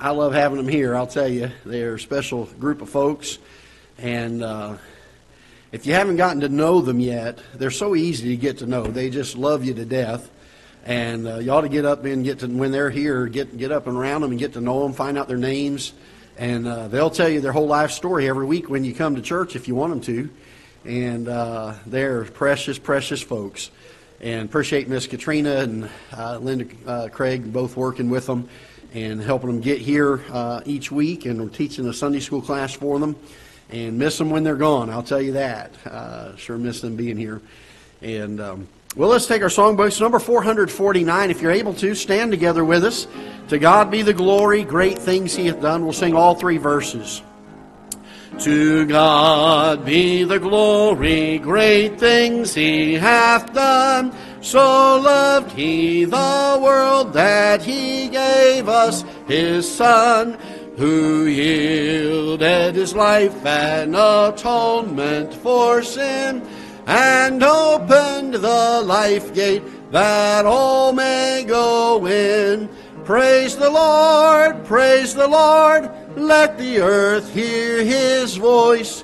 I 0.00 0.10
love 0.10 0.34
having 0.34 0.58
them 0.58 0.68
here. 0.68 0.94
I'll 0.94 1.06
tell 1.06 1.28
you, 1.28 1.50
they're 1.64 1.94
a 1.94 2.00
special 2.00 2.46
group 2.46 2.82
of 2.82 2.88
folks, 2.88 3.38
and 3.98 4.42
uh, 4.42 4.76
if 5.72 5.86
you 5.86 5.94
haven't 5.94 6.16
gotten 6.16 6.40
to 6.40 6.48
know 6.48 6.80
them 6.80 7.00
yet, 7.00 7.38
they're 7.54 7.70
so 7.70 7.94
easy 7.94 8.30
to 8.30 8.36
get 8.36 8.58
to 8.58 8.66
know. 8.66 8.84
They 8.84 9.10
just 9.10 9.36
love 9.36 9.64
you 9.64 9.74
to 9.74 9.84
death, 9.84 10.30
and 10.84 11.26
uh, 11.26 11.38
you 11.38 11.50
ought 11.50 11.62
to 11.62 11.68
get 11.68 11.84
up 11.84 12.04
and 12.04 12.24
get 12.24 12.40
to 12.40 12.46
when 12.46 12.72
they're 12.72 12.90
here, 12.90 13.26
get 13.26 13.56
get 13.56 13.72
up 13.72 13.86
and 13.86 13.96
around 13.96 14.22
them 14.22 14.30
and 14.30 14.38
get 14.38 14.52
to 14.54 14.60
know 14.60 14.82
them, 14.82 14.92
find 14.92 15.18
out 15.18 15.28
their 15.28 15.36
names, 15.36 15.92
and 16.38 16.66
uh, 16.66 16.88
they'll 16.88 17.10
tell 17.10 17.28
you 17.28 17.40
their 17.40 17.52
whole 17.52 17.66
life 17.66 17.90
story 17.90 18.28
every 18.28 18.46
week 18.46 18.70
when 18.70 18.84
you 18.84 18.94
come 18.94 19.16
to 19.16 19.22
church 19.22 19.56
if 19.56 19.68
you 19.68 19.74
want 19.74 19.90
them 19.90 20.00
to, 20.02 20.30
and 20.84 21.28
uh, 21.28 21.74
they're 21.86 22.24
precious, 22.24 22.78
precious 22.78 23.22
folks. 23.22 23.70
And 24.20 24.48
appreciate 24.48 24.88
Miss 24.88 25.08
Katrina 25.08 25.56
and 25.56 25.90
uh, 26.16 26.38
Linda 26.38 26.66
uh, 26.86 27.08
Craig 27.08 27.52
both 27.52 27.76
working 27.76 28.08
with 28.08 28.26
them 28.26 28.48
and 28.94 29.20
helping 29.20 29.48
them 29.48 29.60
get 29.60 29.80
here 29.80 30.22
uh, 30.30 30.60
each 30.64 30.92
week 30.92 31.26
and 31.26 31.40
we're 31.40 31.48
teaching 31.48 31.86
a 31.88 31.92
Sunday 31.92 32.20
school 32.20 32.42
class 32.42 32.72
for 32.72 32.98
them 32.98 33.16
and 33.70 33.98
miss 33.98 34.18
them 34.18 34.30
when 34.30 34.44
they're 34.44 34.56
gone. 34.56 34.90
I'll 34.90 35.02
tell 35.02 35.20
you 35.20 35.32
that. 35.32 35.72
Uh, 35.86 36.36
sure 36.36 36.58
miss 36.58 36.80
them 36.80 36.96
being 36.96 37.16
here. 37.16 37.40
And 38.02 38.40
um, 38.40 38.68
well, 38.96 39.08
let's 39.08 39.26
take 39.26 39.42
our 39.42 39.48
songbooks, 39.48 40.00
number 40.00 40.18
449. 40.18 41.30
If 41.30 41.40
you're 41.40 41.52
able 41.52 41.74
to, 41.74 41.94
stand 41.94 42.30
together 42.30 42.64
with 42.64 42.84
us. 42.84 43.06
To 43.48 43.58
God 43.58 43.90
be 43.90 44.02
the 44.02 44.12
glory, 44.12 44.64
great 44.64 44.98
things 44.98 45.34
He 45.34 45.46
hath 45.46 45.62
done. 45.62 45.84
We'll 45.84 45.92
sing 45.92 46.14
all 46.14 46.34
three 46.34 46.58
verses. 46.58 47.22
To 48.40 48.86
God 48.86 49.84
be 49.84 50.24
the 50.24 50.38
glory, 50.38 51.38
great 51.38 52.00
things 52.00 52.54
he 52.54 52.94
hath 52.94 53.52
done. 53.52 54.12
So 54.42 55.00
loved 55.00 55.52
he 55.52 56.04
the 56.04 56.58
world 56.60 57.12
that 57.12 57.62
he 57.62 58.08
gave 58.08 58.68
us 58.68 59.04
his 59.28 59.72
Son, 59.72 60.36
who 60.76 61.26
yielded 61.26 62.74
his 62.74 62.92
life 62.92 63.46
an 63.46 63.94
atonement 63.94 65.32
for 65.32 65.80
sin, 65.84 66.42
and 66.88 67.40
opened 67.40 68.34
the 68.34 68.82
life 68.84 69.32
gate 69.32 69.62
that 69.92 70.44
all 70.44 70.92
may 70.92 71.44
go 71.46 72.04
in. 72.04 72.68
Praise 73.04 73.56
the 73.56 73.70
Lord, 73.70 74.64
praise 74.64 75.14
the 75.14 75.28
Lord, 75.28 75.88
let 76.16 76.58
the 76.58 76.80
earth 76.80 77.32
hear 77.32 77.84
his 77.84 78.36
voice. 78.36 79.00